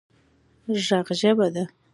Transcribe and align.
ږغ 0.87 1.07
ژبه 1.19 1.45
ده 1.53 1.63